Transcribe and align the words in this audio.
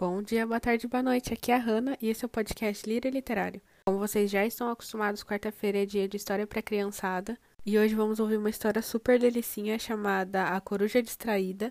Bom 0.00 0.22
dia, 0.22 0.46
boa 0.46 0.58
tarde, 0.58 0.88
boa 0.88 1.02
noite. 1.02 1.34
Aqui 1.34 1.52
é 1.52 1.56
a 1.56 1.58
Hanna 1.58 1.94
e 2.00 2.08
esse 2.08 2.24
é 2.24 2.26
o 2.26 2.28
podcast 2.30 2.88
Lira 2.88 3.10
Literário. 3.10 3.60
Como 3.84 3.98
vocês 3.98 4.30
já 4.30 4.46
estão 4.46 4.70
acostumados, 4.70 5.22
quarta-feira 5.22 5.82
é 5.82 5.84
dia 5.84 6.08
de 6.08 6.16
história 6.16 6.46
para 6.46 6.62
criançada 6.62 7.38
e 7.66 7.78
hoje 7.78 7.94
vamos 7.94 8.18
ouvir 8.18 8.38
uma 8.38 8.48
história 8.48 8.80
super 8.80 9.18
delicinha 9.18 9.78
chamada 9.78 10.56
A 10.56 10.58
Coruja 10.58 11.02
Distraída, 11.02 11.70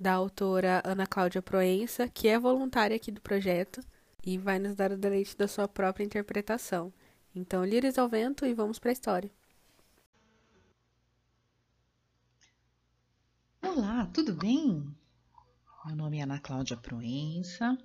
da 0.00 0.14
autora 0.14 0.80
Ana 0.86 1.06
Cláudia 1.06 1.42
Proença, 1.42 2.08
que 2.08 2.28
é 2.28 2.38
voluntária 2.38 2.96
aqui 2.96 3.12
do 3.12 3.20
projeto 3.20 3.82
e 4.24 4.38
vai 4.38 4.58
nos 4.58 4.74
dar 4.74 4.90
o 4.90 4.96
deleite 4.96 5.36
da 5.36 5.46
sua 5.46 5.68
própria 5.68 6.02
interpretação. 6.02 6.90
Então, 7.34 7.62
lires 7.62 7.98
ao 7.98 8.08
vento 8.08 8.46
e 8.46 8.54
vamos 8.54 8.78
para 8.78 8.90
a 8.90 8.94
história. 8.94 9.30
Olá, 13.60 14.08
tudo 14.14 14.32
bem? 14.32 14.96
Meu 15.86 15.94
nome 15.94 16.18
é 16.18 16.22
Ana 16.22 16.40
Cláudia 16.40 16.76
Proença 16.76 17.78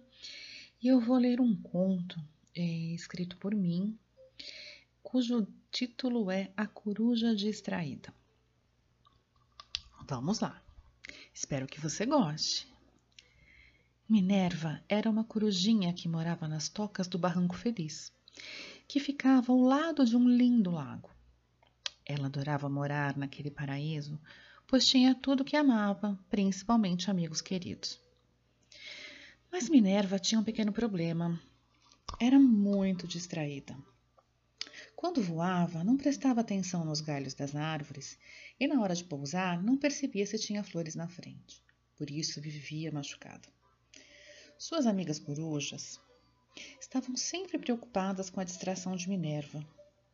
e 0.81 0.87
eu 0.87 0.99
vou 0.99 1.19
ler 1.19 1.39
um 1.39 1.55
conto 1.55 2.19
é, 2.55 2.63
escrito 2.95 3.37
por 3.37 3.53
mim, 3.53 3.95
cujo 5.03 5.47
título 5.71 6.31
é 6.31 6.51
A 6.57 6.65
Coruja 6.65 7.35
Distraída. 7.35 8.11
Vamos 10.07 10.39
lá, 10.39 10.59
espero 11.31 11.67
que 11.67 11.79
você 11.79 12.03
goste. 12.07 12.67
Minerva 14.09 14.83
era 14.89 15.07
uma 15.07 15.23
corujinha 15.23 15.93
que 15.93 16.09
morava 16.09 16.47
nas 16.47 16.69
tocas 16.69 17.07
do 17.07 17.19
Barranco 17.19 17.55
Feliz, 17.55 18.11
que 18.87 18.99
ficava 18.99 19.53
ao 19.53 19.59
lado 19.59 20.03
de 20.03 20.17
um 20.17 20.27
lindo 20.27 20.71
lago. 20.71 21.11
Ela 22.03 22.25
adorava 22.25 22.67
morar 22.67 23.15
naquele 23.15 23.51
paraíso 23.51 24.19
pois 24.71 24.87
tinha 24.87 25.13
tudo 25.13 25.43
que 25.43 25.57
amava, 25.57 26.17
principalmente 26.29 27.11
amigos 27.11 27.41
queridos. 27.41 27.99
Mas 29.51 29.67
Minerva 29.67 30.17
tinha 30.17 30.39
um 30.39 30.45
pequeno 30.45 30.71
problema. 30.71 31.37
Era 32.21 32.39
muito 32.39 33.05
distraída. 33.05 33.77
Quando 34.95 35.21
voava, 35.21 35.83
não 35.83 35.97
prestava 35.97 36.39
atenção 36.39 36.85
nos 36.85 37.01
galhos 37.01 37.33
das 37.33 37.53
árvores 37.53 38.17
e, 38.57 38.65
na 38.65 38.79
hora 38.81 38.95
de 38.95 39.03
pousar, 39.03 39.61
não 39.61 39.75
percebia 39.75 40.25
se 40.25 40.39
tinha 40.39 40.63
flores 40.63 40.95
na 40.95 41.09
frente. 41.09 41.61
Por 41.97 42.09
isso 42.09 42.39
vivia 42.39 42.93
machucada. 42.93 43.49
Suas 44.57 44.85
amigas 44.85 45.19
corujas 45.19 45.99
estavam 46.79 47.17
sempre 47.17 47.59
preocupadas 47.59 48.29
com 48.29 48.39
a 48.39 48.45
distração 48.45 48.95
de 48.95 49.09
Minerva. 49.09 49.67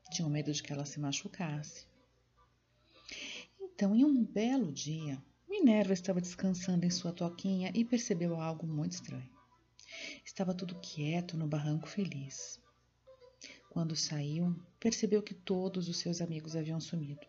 Tinham 0.09 0.31
medo 0.31 0.51
de 0.51 0.63
que 0.63 0.73
ela 0.73 0.85
se 0.85 0.99
machucasse. 0.99 1.85
Então, 3.77 3.95
em 3.95 4.03
um 4.03 4.25
belo 4.25 4.71
dia, 4.71 5.23
Minerva 5.47 5.93
estava 5.93 6.19
descansando 6.19 6.83
em 6.83 6.89
sua 6.89 7.13
toquinha 7.13 7.71
e 7.75 7.85
percebeu 7.85 8.41
algo 8.41 8.65
muito 8.65 8.93
estranho. 8.93 9.29
Estava 10.25 10.51
tudo 10.51 10.79
quieto 10.79 11.37
no 11.37 11.45
barranco 11.45 11.87
feliz. 11.87 12.59
Quando 13.69 13.95
saiu, 13.95 14.59
percebeu 14.79 15.21
que 15.21 15.35
todos 15.35 15.87
os 15.87 15.97
seus 15.97 16.21
amigos 16.21 16.55
haviam 16.55 16.81
sumido. 16.81 17.27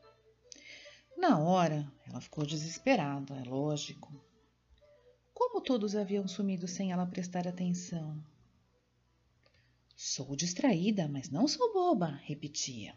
Na 1.19 1.39
hora, 1.39 1.87
ela 2.07 2.19
ficou 2.19 2.47
desesperada, 2.47 3.35
é 3.35 3.45
lógico. 3.45 4.11
Como 5.35 5.61
todos 5.61 5.95
haviam 5.95 6.27
sumido 6.27 6.67
sem 6.67 6.93
ela 6.93 7.05
prestar 7.05 7.47
atenção? 7.47 8.25
Sou 9.95 10.35
distraída, 10.35 11.09
mas 11.09 11.29
não 11.29 11.47
sou 11.47 11.75
boba, 11.75 12.19
repetia. 12.25 12.97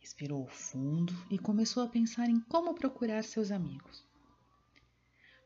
Respirou 0.00 0.48
fundo 0.48 1.12
e 1.30 1.38
começou 1.38 1.82
a 1.82 1.88
pensar 1.88 2.28
em 2.28 2.40
como 2.40 2.74
procurar 2.74 3.22
seus 3.22 3.50
amigos. 3.50 4.02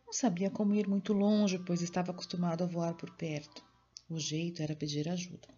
Não 0.07 0.13
sabia 0.13 0.49
como 0.49 0.75
ir 0.75 0.89
muito 0.89 1.13
longe, 1.13 1.59
pois 1.59 1.83
estava 1.83 2.13
acostumado 2.13 2.63
a 2.63 2.67
voar 2.67 2.95
por 2.95 3.11
perto. 3.17 3.65
O 4.09 4.19
jeito 4.19 4.63
era 4.63 4.77
pedir 4.77 5.09
ajuda. 5.09 5.49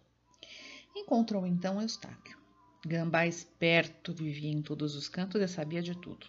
Encontrou 0.95 1.45
então 1.45 1.79
Eustáquio. 1.79 2.37
Gambá 2.83 3.27
esperto 3.27 4.13
vivia 4.13 4.51
em 4.51 4.63
todos 4.63 4.95
os 4.95 5.07
cantos 5.07 5.39
e 5.41 5.47
sabia 5.47 5.81
de 5.81 5.95
tudo. 5.95 6.27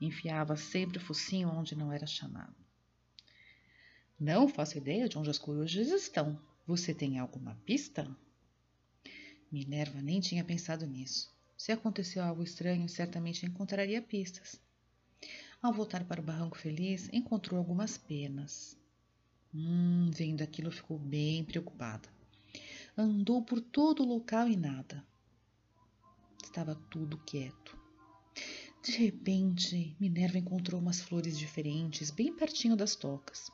Enfiava 0.00 0.56
sempre 0.56 0.96
o 0.96 1.00
focinho 1.00 1.50
onde 1.50 1.76
não 1.76 1.92
era 1.92 2.06
chamado. 2.06 2.56
Não 4.18 4.48
faço 4.48 4.78
ideia 4.78 5.08
de 5.08 5.18
onde 5.18 5.28
as 5.28 5.38
corujas 5.38 5.88
estão. 5.88 6.40
Você 6.66 6.94
tem 6.94 7.18
alguma 7.18 7.54
pista? 7.66 8.08
Minerva 9.52 10.00
nem 10.00 10.20
tinha 10.20 10.44
pensado 10.44 10.86
nisso. 10.86 11.37
Se 11.58 11.72
aconteceu 11.72 12.22
algo 12.22 12.44
estranho, 12.44 12.88
certamente 12.88 13.44
encontraria 13.44 14.00
pistas. 14.00 14.60
Ao 15.60 15.72
voltar 15.72 16.04
para 16.04 16.20
o 16.20 16.24
barranco 16.24 16.56
feliz, 16.56 17.10
encontrou 17.12 17.58
algumas 17.58 17.98
penas. 17.98 18.78
Hum, 19.52 20.08
vendo 20.14 20.42
aquilo, 20.42 20.70
ficou 20.70 20.96
bem 21.00 21.44
preocupada. 21.44 22.08
Andou 22.96 23.42
por 23.42 23.60
todo 23.60 24.04
o 24.04 24.06
local 24.06 24.48
e 24.48 24.56
nada. 24.56 25.04
Estava 26.40 26.76
tudo 26.88 27.18
quieto. 27.18 27.76
De 28.80 28.92
repente, 28.92 29.96
Minerva 29.98 30.38
encontrou 30.38 30.80
umas 30.80 31.00
flores 31.00 31.36
diferentes 31.36 32.12
bem 32.12 32.32
pertinho 32.32 32.76
das 32.76 32.94
tocas. 32.94 33.50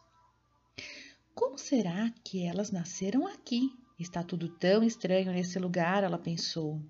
Como 1.34 1.56
será 1.56 2.10
que 2.22 2.44
elas 2.44 2.70
nasceram 2.70 3.26
aqui? 3.26 3.74
Está 3.98 4.22
tudo 4.22 4.50
tão 4.50 4.84
estranho 4.84 5.32
nesse 5.32 5.58
lugar, 5.58 6.04
ela 6.04 6.18
pensou. 6.18 6.82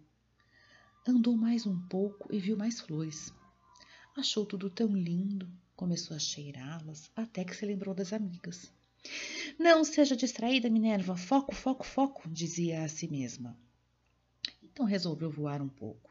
Andou 1.06 1.36
mais 1.36 1.66
um 1.66 1.78
pouco 1.86 2.34
e 2.34 2.38
viu 2.38 2.56
mais 2.56 2.80
flores. 2.80 3.30
Achou 4.16 4.46
tudo 4.46 4.70
tão 4.70 4.96
lindo, 4.96 5.46
começou 5.76 6.16
a 6.16 6.18
cheirá-las, 6.18 7.10
até 7.14 7.44
que 7.44 7.54
se 7.54 7.66
lembrou 7.66 7.94
das 7.94 8.14
amigas. 8.14 8.72
Não 9.58 9.84
seja 9.84 10.16
distraída, 10.16 10.70
Minerva, 10.70 11.14
foco, 11.14 11.54
foco, 11.54 11.84
foco, 11.84 12.26
dizia 12.30 12.84
a 12.84 12.88
si 12.88 13.06
mesma. 13.06 13.54
Então 14.62 14.86
resolveu 14.86 15.30
voar 15.30 15.60
um 15.60 15.68
pouco. 15.68 16.10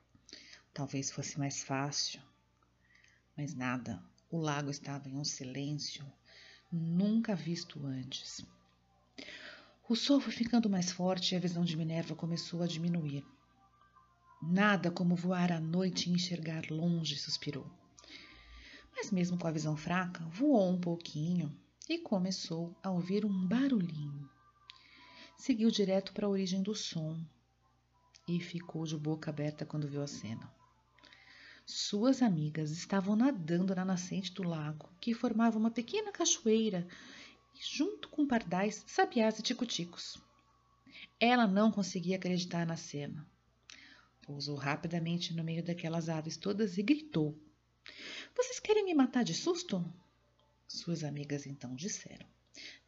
Talvez 0.72 1.10
fosse 1.10 1.40
mais 1.40 1.64
fácil. 1.64 2.22
Mas 3.36 3.56
nada, 3.56 4.00
o 4.30 4.38
lago 4.38 4.70
estava 4.70 5.10
em 5.10 5.18
um 5.18 5.26
silêncio 5.26 6.06
nunca 6.72 7.36
visto 7.36 7.84
antes. 7.84 8.46
O 9.90 9.96
sol 9.96 10.22
foi 10.22 10.34
ficando 10.34 10.70
mais 10.70 10.92
forte 10.92 11.34
e 11.34 11.36
a 11.36 11.40
visão 11.40 11.66
de 11.66 11.76
Minerva 11.76 12.16
começou 12.16 12.62
a 12.62 12.68
diminuir. 12.68 13.26
Nada 14.46 14.92
como 14.92 15.16
voar 15.16 15.52
à 15.52 15.60
noite 15.60 16.10
e 16.10 16.14
enxergar 16.14 16.70
longe, 16.70 17.18
suspirou. 17.18 17.66
Mas, 18.94 19.10
mesmo 19.10 19.38
com 19.38 19.48
a 19.48 19.52
visão 19.52 19.78
fraca, 19.78 20.24
voou 20.26 20.70
um 20.70 20.80
pouquinho 20.80 21.58
e 21.90 21.98
começou 21.98 22.76
a 22.84 22.92
ouvir 22.92 23.26
um 23.26 23.48
barulhinho. 23.48 24.30
Seguiu 25.38 25.72
direto 25.72 26.14
para 26.14 26.28
a 26.28 26.30
origem 26.30 26.62
do 26.62 26.76
som 26.76 27.20
e 28.28 28.40
ficou 28.40 28.86
de 28.86 28.98
boca 28.98 29.32
aberta 29.32 29.66
quando 29.66 29.88
viu 29.88 30.02
a 30.02 30.08
cena. 30.08 30.54
Suas 31.66 32.22
amigas 32.22 32.70
estavam 32.70 33.16
nadando 33.16 33.74
na 33.74 33.86
nascente 33.86 34.34
do 34.34 34.44
lago, 34.44 34.90
que 35.00 35.14
formava 35.14 35.58
uma 35.58 35.72
pequena 35.72 36.12
cachoeira, 36.12 36.86
junto 37.60 38.10
com 38.10 38.28
pardais, 38.28 38.84
sabiás 38.88 39.40
e 39.40 39.42
ticuticos. 39.42 40.22
Ela 41.18 41.48
não 41.48 41.72
conseguia 41.72 42.18
acreditar 42.18 42.66
na 42.68 42.76
cena. 42.76 43.26
Pousou 44.26 44.56
rapidamente 44.56 45.34
no 45.34 45.44
meio 45.44 45.62
daquelas 45.62 46.08
aves 46.08 46.38
todas 46.38 46.78
e 46.78 46.82
gritou: 46.82 47.38
Vocês 48.34 48.58
querem 48.58 48.86
me 48.86 48.94
matar 48.94 49.24
de 49.24 49.34
susto? 49.34 49.84
Suas 50.66 51.04
amigas 51.04 51.46
então 51.46 51.76
disseram: 51.76 52.26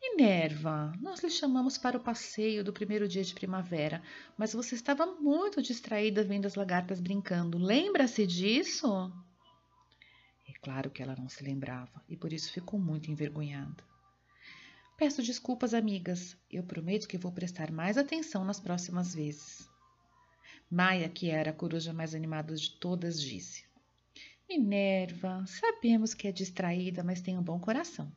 Minerva, 0.02 0.94
nós 1.02 1.22
lhe 1.22 1.30
chamamos 1.30 1.78
para 1.78 1.98
o 1.98 2.04
passeio 2.04 2.64
do 2.64 2.72
primeiro 2.72 3.06
dia 3.06 3.24
de 3.24 3.34
primavera, 3.34 4.02
mas 4.38 4.54
você 4.54 4.76
estava 4.76 5.06
muito 5.06 5.62
distraída 5.62 6.24
vendo 6.24 6.46
as 6.46 6.56
lagartas 6.56 7.02
brincando. 7.02 7.58
Lembra-se 7.58 8.26
disso? 8.26 9.12
É 10.48 10.54
claro 10.62 10.90
que 10.90 11.04
ela 11.04 11.18
não 11.18 11.28
se 11.28 11.44
lembrava 11.44 12.02
e 12.08 12.16
por 12.16 12.32
isso 12.32 12.54
ficou 12.54 12.80
muito 12.80 13.12
envergonhada. 13.12 13.84
Peço 14.98 15.22
desculpas, 15.22 15.74
amigas. 15.74 16.38
Eu 16.50 16.64
prometo 16.64 17.10
que 17.10 17.18
vou 17.18 17.34
prestar 17.34 17.72
mais 17.72 17.98
atenção 17.98 18.46
nas 18.46 18.62
próximas 18.62 19.14
vezes. 19.14 19.75
Maia, 20.70 21.08
que 21.08 21.30
era 21.30 21.52
a 21.52 21.54
coruja 21.54 21.94
mais 21.94 22.16
animada 22.16 22.56
de 22.56 22.72
todas, 22.72 23.22
disse: 23.22 23.66
Minerva, 24.50 25.46
sabemos 25.48 26.14
que 26.14 26.28
é 26.28 26.32
distraída, 26.32 27.04
mas 27.04 27.22
tem 27.22 27.38
um 27.38 27.44
bom 27.44 27.60
coração. 27.60 28.12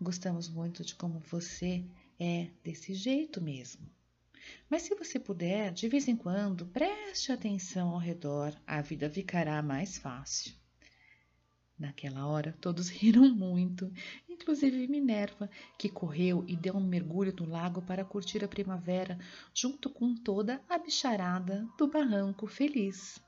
Gostamos 0.00 0.48
muito 0.48 0.84
de 0.84 0.94
como 0.94 1.20
você 1.20 1.84
é 2.18 2.48
desse 2.62 2.94
jeito 2.94 3.40
mesmo. 3.40 3.88
Mas 4.68 4.82
se 4.82 4.94
você 4.94 5.18
puder, 5.18 5.72
de 5.72 5.88
vez 5.88 6.08
em 6.08 6.16
quando, 6.16 6.66
preste 6.66 7.32
atenção 7.32 7.90
ao 7.90 7.98
redor, 7.98 8.54
a 8.66 8.82
vida 8.82 9.08
ficará 9.08 9.62
mais 9.62 9.96
fácil. 9.96 10.54
Naquela 11.78 12.26
hora, 12.26 12.56
todos 12.60 12.88
riram 12.90 13.28
muito, 13.28 13.92
inclusive 14.28 14.86
Minerva, 14.86 15.50
que 15.78 15.88
correu 15.88 16.44
e 16.46 16.56
deu 16.56 16.74
um 16.74 16.84
mergulho 16.84 17.34
no 17.38 17.48
lago 17.48 17.82
para 17.82 18.04
curtir 18.04 18.44
a 18.44 18.48
primavera, 18.48 19.18
junto 19.52 19.90
com 19.90 20.14
toda 20.14 20.62
a 20.68 20.78
bicharada 20.78 21.66
do 21.76 21.88
barranco 21.88 22.46
feliz. 22.46 23.20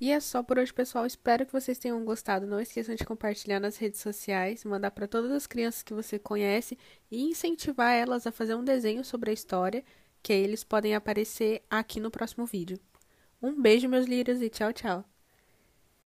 E 0.00 0.10
é 0.10 0.18
só 0.18 0.42
por 0.42 0.58
hoje, 0.58 0.74
pessoal. 0.74 1.06
Espero 1.06 1.46
que 1.46 1.52
vocês 1.52 1.78
tenham 1.78 2.04
gostado. 2.04 2.44
Não 2.44 2.60
esqueçam 2.60 2.96
de 2.96 3.04
compartilhar 3.04 3.60
nas 3.60 3.76
redes 3.76 4.00
sociais, 4.00 4.64
mandar 4.64 4.90
para 4.90 5.06
todas 5.06 5.30
as 5.30 5.46
crianças 5.46 5.84
que 5.84 5.94
você 5.94 6.18
conhece 6.18 6.76
e 7.08 7.22
incentivar 7.22 7.94
elas 7.94 8.26
a 8.26 8.32
fazer 8.32 8.56
um 8.56 8.64
desenho 8.64 9.04
sobre 9.04 9.30
a 9.30 9.32
história, 9.32 9.84
que 10.20 10.32
eles 10.32 10.64
podem 10.64 10.96
aparecer 10.96 11.62
aqui 11.70 12.00
no 12.00 12.10
próximo 12.10 12.44
vídeo. 12.44 12.80
Um 13.40 13.62
beijo, 13.62 13.88
meus 13.88 14.06
lírios, 14.06 14.42
e 14.42 14.50
tchau, 14.50 14.72
tchau. 14.72 15.11